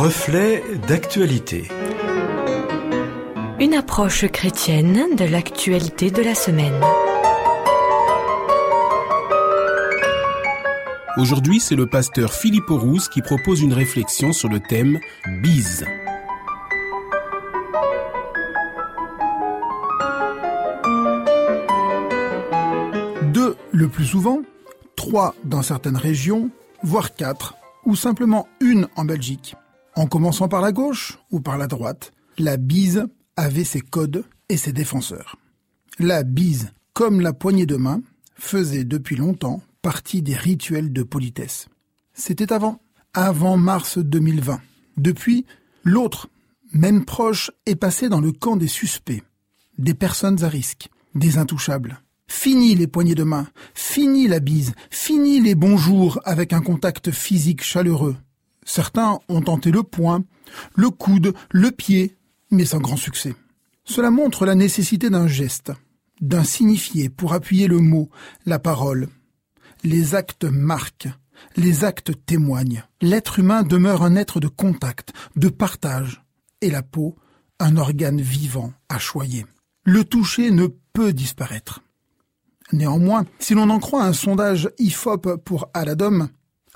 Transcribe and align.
Reflet 0.00 0.62
d'actualité. 0.86 1.66
Une 3.58 3.74
approche 3.74 4.28
chrétienne 4.28 5.16
de 5.16 5.24
l'actualité 5.24 6.12
de 6.12 6.22
la 6.22 6.36
semaine. 6.36 6.80
Aujourd'hui, 11.16 11.58
c'est 11.58 11.74
le 11.74 11.86
pasteur 11.88 12.32
Philippe 12.32 12.68
Rousse 12.68 13.08
qui 13.08 13.22
propose 13.22 13.60
une 13.60 13.72
réflexion 13.72 14.32
sur 14.32 14.48
le 14.48 14.60
thème 14.60 15.00
Bise. 15.42 15.84
Deux 23.32 23.56
le 23.72 23.88
plus 23.88 24.06
souvent, 24.06 24.42
trois 24.94 25.34
dans 25.42 25.62
certaines 25.62 25.96
régions, 25.96 26.50
voire 26.84 27.16
quatre, 27.16 27.56
ou 27.84 27.96
simplement 27.96 28.46
une 28.60 28.86
en 28.94 29.04
Belgique. 29.04 29.56
En 29.98 30.06
commençant 30.06 30.46
par 30.46 30.60
la 30.60 30.70
gauche 30.70 31.18
ou 31.32 31.40
par 31.40 31.58
la 31.58 31.66
droite, 31.66 32.12
la 32.38 32.56
bise 32.56 33.08
avait 33.34 33.64
ses 33.64 33.80
codes 33.80 34.24
et 34.48 34.56
ses 34.56 34.72
défenseurs. 34.72 35.34
La 35.98 36.22
bise, 36.22 36.70
comme 36.92 37.20
la 37.20 37.32
poignée 37.32 37.66
de 37.66 37.74
main, 37.74 38.00
faisait 38.36 38.84
depuis 38.84 39.16
longtemps 39.16 39.60
partie 39.82 40.22
des 40.22 40.36
rituels 40.36 40.92
de 40.92 41.02
politesse. 41.02 41.66
C'était 42.14 42.52
avant, 42.52 42.80
avant 43.12 43.56
mars 43.56 43.98
2020. 43.98 44.60
Depuis, 44.98 45.46
l'autre, 45.82 46.28
même 46.72 47.04
proche, 47.04 47.50
est 47.66 47.74
passé 47.74 48.08
dans 48.08 48.20
le 48.20 48.30
camp 48.30 48.54
des 48.54 48.68
suspects, 48.68 49.24
des 49.78 49.94
personnes 49.94 50.44
à 50.44 50.48
risque, 50.48 50.90
des 51.16 51.38
intouchables. 51.38 52.00
Fini 52.28 52.76
les 52.76 52.86
poignées 52.86 53.16
de 53.16 53.24
main, 53.24 53.48
fini 53.74 54.28
la 54.28 54.38
bise, 54.38 54.74
fini 54.90 55.40
les 55.40 55.56
bonjours 55.56 56.20
avec 56.24 56.52
un 56.52 56.60
contact 56.60 57.10
physique 57.10 57.64
chaleureux. 57.64 58.14
Certains 58.68 59.18
ont 59.30 59.40
tenté 59.40 59.70
le 59.70 59.82
poing, 59.82 60.24
le 60.76 60.90
coude, 60.90 61.32
le 61.50 61.70
pied, 61.70 62.18
mais 62.50 62.66
sans 62.66 62.80
grand 62.80 62.98
succès. 62.98 63.34
Cela 63.84 64.10
montre 64.10 64.44
la 64.44 64.54
nécessité 64.54 65.08
d'un 65.08 65.26
geste, 65.26 65.72
d'un 66.20 66.44
signifié 66.44 67.08
pour 67.08 67.32
appuyer 67.32 67.66
le 67.66 67.78
mot, 67.78 68.10
la 68.44 68.58
parole. 68.58 69.08
Les 69.84 70.14
actes 70.14 70.44
marquent, 70.44 71.08
les 71.56 71.82
actes 71.82 72.12
témoignent. 72.26 72.84
L'être 73.00 73.38
humain 73.38 73.62
demeure 73.62 74.02
un 74.02 74.16
être 74.16 74.38
de 74.38 74.48
contact, 74.48 75.14
de 75.34 75.48
partage, 75.48 76.22
et 76.60 76.70
la 76.70 76.82
peau, 76.82 77.16
un 77.60 77.78
organe 77.78 78.20
vivant 78.20 78.74
à 78.90 78.98
choyer. 78.98 79.46
Le 79.84 80.04
toucher 80.04 80.50
ne 80.50 80.66
peut 80.92 81.14
disparaître. 81.14 81.80
Néanmoins, 82.72 83.24
si 83.38 83.54
l'on 83.54 83.70
en 83.70 83.78
croit 83.78 84.04
un 84.04 84.12
sondage 84.12 84.68
IFOP 84.78 85.38
pour 85.42 85.70
Aladom, 85.72 86.28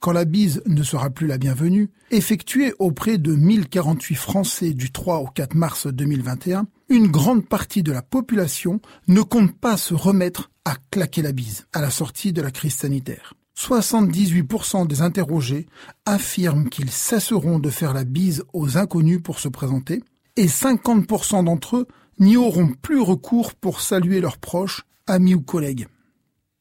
quand 0.00 0.12
la 0.12 0.24
bise 0.24 0.62
ne 0.66 0.82
sera 0.82 1.10
plus 1.10 1.26
la 1.26 1.38
bienvenue, 1.38 1.90
effectué 2.10 2.74
auprès 2.78 3.18
de 3.18 3.34
1048 3.34 4.14
Français 4.14 4.72
du 4.72 4.92
3 4.92 5.18
au 5.18 5.26
4 5.26 5.54
mars 5.54 5.86
2021, 5.86 6.66
une 6.88 7.08
grande 7.08 7.46
partie 7.46 7.82
de 7.82 7.92
la 7.92 8.02
population 8.02 8.80
ne 9.08 9.22
compte 9.22 9.58
pas 9.58 9.76
se 9.76 9.94
remettre 9.94 10.50
à 10.64 10.76
claquer 10.90 11.22
la 11.22 11.32
bise 11.32 11.66
à 11.72 11.80
la 11.80 11.90
sortie 11.90 12.32
de 12.32 12.42
la 12.42 12.50
crise 12.50 12.74
sanitaire. 12.74 13.34
78% 13.56 14.86
des 14.86 15.00
interrogés 15.00 15.66
affirment 16.04 16.68
qu'ils 16.68 16.90
cesseront 16.90 17.58
de 17.58 17.70
faire 17.70 17.94
la 17.94 18.04
bise 18.04 18.44
aux 18.52 18.76
inconnus 18.76 19.22
pour 19.22 19.38
se 19.38 19.48
présenter, 19.48 20.02
et 20.36 20.46
50% 20.46 21.44
d'entre 21.44 21.76
eux 21.76 21.86
n'y 22.18 22.36
auront 22.36 22.68
plus 22.68 23.00
recours 23.00 23.54
pour 23.54 23.80
saluer 23.80 24.20
leurs 24.20 24.38
proches, 24.38 24.84
amis 25.06 25.34
ou 25.34 25.40
collègues. 25.40 25.88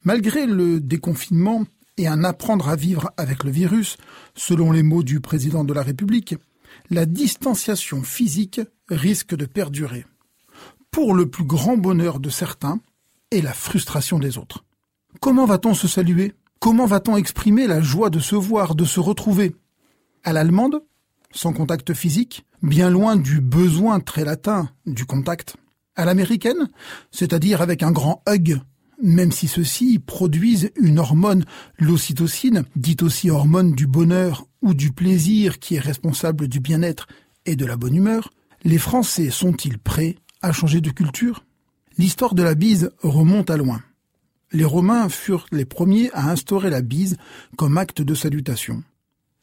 Malgré 0.03 0.45
le 0.45 0.80
déconfinement, 0.80 1.66
et 1.98 2.08
un 2.08 2.24
apprendre 2.24 2.70
à 2.70 2.76
vivre 2.76 3.12
avec 3.18 3.44
le 3.44 3.52
virus, 3.52 3.98
selon 4.36 4.72
les 4.72 4.84
mots 4.84 5.04
du 5.04 5.20
président 5.20 5.64
de 5.64 5.74
la 5.74 5.82
République, 5.84 6.36
la 6.90 7.06
distanciation 7.06 8.03
physique 8.03 8.62
risque 8.90 9.36
de 9.36 9.46
perdurer, 9.46 10.06
pour 10.92 11.14
le 11.14 11.30
plus 11.30 11.46
grand 11.46 11.78
bonheur 11.78 12.19
de 12.19 12.30
certains 12.30 12.80
et 13.31 13.42
la 13.42 13.53
frustration 13.53 14.19
des 14.19 14.38
autres. 14.38 14.66
Comment 15.19 15.46
va-t-on 15.46 15.74
se 15.74 15.88
saluer? 15.88 16.34
Comment 16.59 16.86
va-t-on 16.86 17.18
exprimer 17.18 17.68
la 17.68 17.81
joie 17.81 18.09
de 18.09 18.19
se 18.19 18.36
voir, 18.36 18.75
de 18.75 18.86
se 18.86 19.00
retrouver? 19.00 19.56
À 20.24 20.34
l'allemande, 20.34 20.84
sans 21.31 21.53
contact 21.53 21.94
physique, 21.94 22.46
bien 22.62 22.90
loin 22.90 23.16
du 23.16 23.42
besoin 23.42 24.00
très 24.00 24.25
latin 24.25 24.69
du 24.86 25.06
contact. 25.06 25.56
À 25.96 26.06
l'américaine, 26.06 26.69
c'est-à-dire 27.12 27.62
avec 27.62 27.84
un 27.84 27.92
grand 27.92 28.22
hug 28.28 28.59
même 29.01 29.31
si 29.31 29.47
ceux-ci 29.47 30.00
produisent 30.00 30.72
une 30.79 31.00
hormone, 31.00 31.45
l'ocytocine, 31.79 32.63
dite 32.75 33.03
aussi 33.03 33.29
hormone 33.29 33.73
du 33.73 33.88
bonheur 33.88 34.47
ou 34.61 34.73
du 34.73 34.91
plaisir 34.91 35.59
qui 35.59 35.75
est 35.75 35.79
responsable 35.79 36.47
du 36.47 36.59
bien-être 36.59 37.07
et 37.45 37.56
de 37.56 37.66
la 37.66 37.78
bonne 37.78 37.95
humeur, 37.95 38.31
les 38.63 38.78
Français 38.78 39.29
sont-ils 39.29 39.78
prêts 39.78 40.16
à 40.41 40.51
changer 40.51 40.81
de 40.81 40.89
culture? 40.89 41.45
L'histoire 41.97 42.35
de 42.35 42.44
la 42.44 42.56
bise 42.56 42.91
remonte 43.01 43.50
à 43.50 43.57
loin. 43.57 43.81
Les 44.51 44.66
Romains 44.66 45.09
furent 45.09 45.47
les 45.51 45.66
premiers 45.66 46.12
à 46.13 46.29
instaurer 46.29 46.69
la 46.69 46.81
bise 46.81 47.17
comme 47.57 47.77
acte 47.77 48.01
de 48.01 48.16
salutation. 48.16 48.83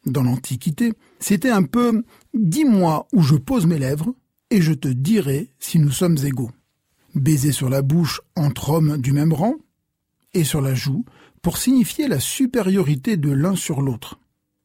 Dans 0.06 0.22
l'Antiquité, 0.22 0.92
c'était 1.20 1.50
un 1.50 1.62
peu 1.62 2.02
Dis-moi 2.34 3.06
où 3.12 3.22
je 3.22 3.36
pose 3.36 3.66
mes 3.66 3.78
lèvres, 3.78 4.14
et 4.50 4.60
je 4.60 4.72
te 4.72 4.88
dirai 4.88 5.50
si 5.58 5.78
nous 5.78 5.90
sommes 5.90 6.18
égaux 6.24 6.50
baiser 7.14 7.52
sur 7.52 7.68
la 7.68 7.82
bouche 7.82 8.20
entre 8.36 8.70
hommes 8.70 8.98
du 8.98 9.12
même 9.12 9.32
rang, 9.32 9.54
et 10.34 10.44
sur 10.44 10.60
la 10.60 10.74
joue, 10.74 11.04
pour 11.42 11.58
signifier 11.58 12.08
la 12.08 12.20
supériorité 12.20 13.16
de 13.16 13.30
l'un 13.30 13.56
sur 13.56 13.82
l'autre. 13.82 14.18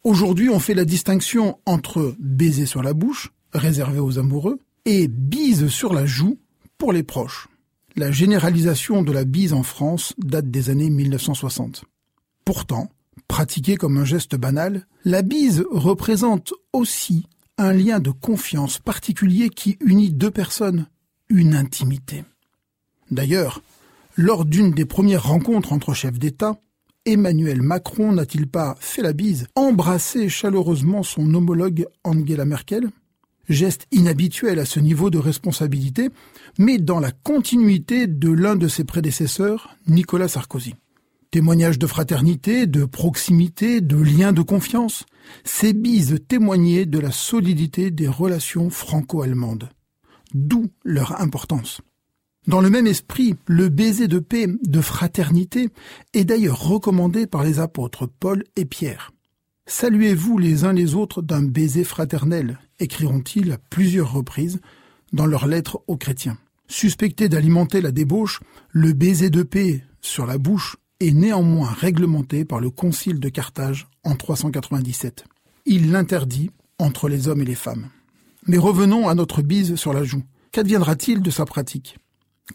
Aujourd'hui, 0.04 0.50
on 0.50 0.60
fait 0.60 0.74
la 0.74 0.86
distinction 0.86 1.60
entre 1.66 2.16
baiser 2.20 2.66
sur 2.66 2.82
la 2.82 2.94
bouche, 2.94 3.34
réservé 3.54 4.00
aux 4.00 4.20
amoureux, 4.20 4.60
et 4.86 5.08
bise 5.08 5.68
sur 5.68 5.94
la 5.94 6.06
joue, 6.06 6.40
pour 6.78 6.94
les 6.94 7.04
proches. 7.04 7.48
La 7.96 8.12
généralisation 8.12 9.02
de 9.02 9.12
la 9.12 9.26
bise 9.26 9.54
en 9.54 9.64
France 9.64 10.14
date 10.20 10.52
des 10.52 10.70
années 10.70 10.92
1960. 10.92 11.84
Pourtant, 12.46 12.90
pratiquée 13.28 13.76
comme 13.76 13.98
un 13.98 14.06
geste 14.06 14.36
banal, 14.36 14.86
la 15.04 15.24
bise 15.24 15.66
représente 15.72 16.54
aussi 16.74 17.26
un 17.58 17.74
lien 17.74 18.00
de 18.00 18.12
confiance 18.12 18.78
particulier 18.78 19.50
qui 19.50 19.78
unit 19.82 20.12
deux 20.12 20.32
personnes, 20.32 20.88
une 21.30 21.56
intimité. 21.56 22.24
D'ailleurs, 23.12 23.62
lors 24.16 24.46
d'une 24.46 24.72
des 24.72 24.86
premières 24.86 25.28
rencontres 25.28 25.74
entre 25.74 25.94
chefs 25.94 26.20
d'État, 26.20 26.60
Emmanuel 27.06 27.62
Macron 27.62 28.12
n'a-t-il 28.12 28.48
pas 28.48 28.76
fait 28.80 29.02
la 29.02 29.14
bise, 29.14 29.48
embrassé 29.56 30.28
chaleureusement 30.28 31.04
son 31.04 31.34
homologue 31.34 31.88
Angela 32.04 32.44
Merkel? 32.44 32.90
Geste 33.48 33.88
inhabituel 33.92 34.60
à 34.60 34.66
ce 34.66 34.82
niveau 34.82 35.10
de 35.10 35.18
responsabilité, 35.18 36.10
mais 36.60 36.80
dans 36.80 37.00
la 37.00 37.12
continuité 37.12 38.08
de 38.08 38.30
l'un 38.30 38.58
de 38.58 38.68
ses 38.68 38.84
prédécesseurs, 38.84 39.78
Nicolas 39.88 40.28
Sarkozy. 40.28 40.76
Témoignage 41.32 41.80
de 41.80 41.88
fraternité, 41.88 42.68
de 42.68 42.84
proximité, 42.84 43.80
de 43.80 43.98
lien 43.98 44.34
de 44.34 44.42
confiance, 44.42 45.06
ces 45.46 45.72
bises 45.72 46.20
témoignaient 46.28 46.86
de 46.86 47.00
la 47.00 47.12
solidité 47.12 47.90
des 47.90 48.08
relations 48.08 48.70
franco-allemandes. 48.70 49.70
D'où 50.34 50.68
leur 50.84 51.22
importance. 51.22 51.80
Dans 52.48 52.62
le 52.62 52.70
même 52.70 52.88
esprit, 52.88 53.36
le 53.46 53.68
baiser 53.68 54.08
de 54.08 54.20
paix, 54.20 54.48
de 54.48 54.80
fraternité, 54.80 55.70
est 56.14 56.24
d'ailleurs 56.24 56.62
recommandé 56.62 57.28
par 57.28 57.44
les 57.44 57.60
apôtres 57.60 58.08
Paul 58.08 58.46
et 58.56 58.64
Pierre. 58.64 59.12
Saluez-vous 59.66 60.38
les 60.38 60.64
uns 60.64 60.72
les 60.72 60.96
autres 60.96 61.22
d'un 61.22 61.44
baiser 61.44 61.84
fraternel, 61.84 62.58
écriront-ils 62.80 63.52
à 63.52 63.58
plusieurs 63.58 64.14
reprises 64.14 64.62
dans 65.12 65.26
leurs 65.26 65.46
lettres 65.46 65.82
aux 65.88 65.98
chrétiens. 65.98 66.38
Suspecté 66.70 67.28
d'alimenter 67.28 67.82
la 67.82 67.92
débauche, 67.92 68.40
le 68.70 68.94
baiser 68.94 69.30
de 69.30 69.44
paix 69.44 69.84
sur 70.00 70.26
la 70.26 70.38
bouche 70.38 70.78
est 71.02 71.12
néanmoins 71.12 71.70
réglementé 71.70 72.46
par 72.46 72.62
le 72.62 72.70
Concile 72.70 73.20
de 73.20 73.30
Carthage 73.30 73.88
en 74.06 74.16
397. 74.16 75.26
Il 75.66 75.92
l'interdit 75.92 76.52
entre 76.80 77.10
les 77.10 77.28
hommes 77.28 77.42
et 77.42 77.46
les 77.46 77.56
femmes. 77.56 77.90
Mais 78.48 78.58
revenons 78.58 79.10
à 79.10 79.16
notre 79.16 79.42
bise 79.42 79.76
sur 79.76 79.92
la 79.92 80.06
joue. 80.06 80.24
Qu'adviendra-t-il 80.54 81.22
de 81.22 81.30
sa 81.30 81.44
pratique? 81.44 81.98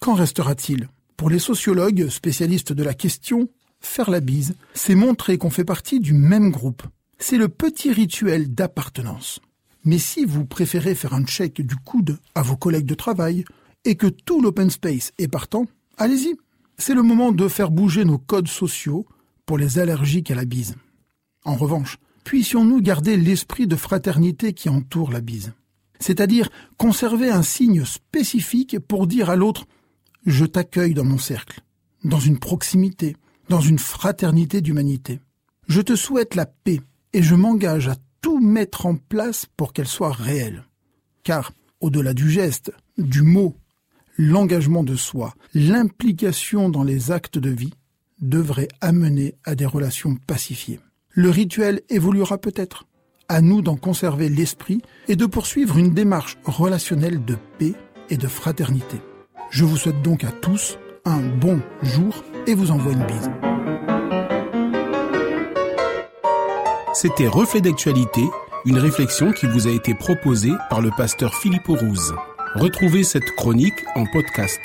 Qu'en 0.01 0.15
restera-t-il? 0.15 0.89
Pour 1.17 1.31
les 1.31 1.39
sociologues 1.39 2.09
spécialistes 2.09 2.73
de 2.73 2.83
la 2.83 2.95
question, 2.95 3.49
faire 3.81 4.11
la 4.11 4.21
bise, 4.21 4.55
c'est 4.75 4.95
montrer 4.95 5.39
qu'on 5.39 5.51
fait 5.51 5.65
partie 5.65 6.01
du 6.01 6.13
même 6.13 6.51
groupe. 6.51 6.83
C'est 7.19 7.37
le 7.37 7.49
petit 7.49 7.93
rituel 7.93 8.53
d'appartenance. 8.53 9.41
Mais 9.85 9.99
si 9.99 10.25
vous 10.25 10.45
préférez 10.45 10.95
faire 10.95 11.15
un 11.15 11.25
check 11.25 11.61
du 11.61 11.77
coude 11.77 12.19
à 12.35 12.43
vos 12.43 12.57
collègues 12.57 12.87
de 12.87 12.95
travail 12.95 13.45
et 13.85 13.97
que 13.97 14.07
tout 14.07 14.41
l'open 14.41 14.71
space 14.71 15.13
est 15.19 15.29
partant, 15.29 15.67
allez-y. 15.99 16.35
C'est 16.79 16.95
le 16.95 17.03
moment 17.03 17.33
de 17.33 17.47
faire 17.49 17.71
bouger 17.71 18.05
nos 18.05 18.19
codes 18.19 18.49
sociaux 18.49 19.07
pour 19.47 19.59
les 19.59 19.79
allergiques 19.79 20.31
à 20.31 20.35
la 20.35 20.45
bise. 20.45 20.75
En 21.45 21.55
revanche, 21.55 21.99
puissions-nous 22.25 22.81
garder 22.81 23.17
l'esprit 23.17 23.67
de 23.67 23.77
fraternité 23.77 24.53
qui 24.53 24.69
entoure 24.69 25.13
la 25.13 25.21
bise? 25.21 25.53
C'est-à-dire 26.01 26.49
conserver 26.79 27.31
un 27.31 27.43
signe 27.43 27.85
spécifique 27.85 28.79
pour 28.81 29.07
dire 29.07 29.31
à 29.31 29.37
l'autre 29.37 29.67
je 30.27 30.45
t'accueille 30.45 30.95
dans 30.95 31.05
mon 31.05 31.19
cercle, 31.19 31.61
dans 32.05 32.21
une 32.21 32.39
proximité, 32.39 33.17
dans 33.49 33.61
une 33.61 33.79
fraternité 33.79 34.61
d'humanité. 34.61 35.21
Je 35.69 35.81
te 35.81 35.97
souhaite 35.97 36.35
la 36.35 36.47
paix 36.47 36.81
et 37.13 37.23
je 37.23 37.35
m'engage 37.35 37.89
à 37.89 37.97
tout 38.21 38.41
mettre 38.41 38.87
en 38.87 38.97
place 38.97 39.47
pour 39.57 39.73
qu'elle 39.73 39.89
soit 39.89 40.13
réelle. 40.13 40.65
Car, 41.25 41.53
au-delà 41.81 42.15
du 42.15 42.31
geste, 42.31 42.73
du 42.99 43.23
mot, 43.23 43.57
l'engagement 44.17 44.85
de 44.85 44.97
soi, 44.97 45.35
l'implication 45.55 46.69
dans 46.69 46.85
les 46.85 47.11
actes 47.11 47.39
de 47.39 47.51
vie 47.51 47.75
devrait 48.21 48.69
amener 48.81 49.35
à 49.45 49.55
des 49.55 49.67
relations 49.67 50.17
pacifiées. 50.27 50.81
Le 51.11 51.29
rituel 51.31 51.83
évoluera 51.89 52.39
peut-être. 52.39 52.87
À 53.29 53.41
nous 53.41 53.63
d'en 53.63 53.77
conserver 53.77 54.29
l'esprit 54.29 54.83
et 55.09 55.17
de 55.17 55.27
poursuivre 55.27 55.79
une 55.79 55.95
démarche 55.95 56.39
relationnelle 56.45 57.25
de 57.25 57.37
paix 57.59 57.75
et 58.11 58.17
de 58.17 58.29
fraternité. 58.29 58.99
Je 59.53 59.67
vous 59.67 59.77
souhaite 59.77 60.01
donc 60.01 60.25
à 60.25 60.33
tous 60.33 60.79
un 61.05 61.21
bon 61.21 61.61
jour 61.83 62.25
et 62.47 62.55
vous 62.55 62.71
envoie 62.71 62.93
une 62.93 63.05
bise. 63.05 63.31
C'était 66.95 67.29
Reflet 67.29 67.61
d'actualité, 67.61 68.23
une 68.65 68.79
réflexion 68.79 69.31
qui 69.31 69.47
vous 69.47 69.67
a 69.69 69.71
été 69.71 69.93
proposée 69.93 70.53
par 70.71 70.81
le 70.81 70.89
pasteur 70.97 71.35
Philippe 71.35 71.67
Rouze. 71.67 72.15
Retrouvez 72.55 73.05
cette 73.05 73.31
chronique 73.37 73.85
en 73.95 74.07
podcast. 74.07 74.59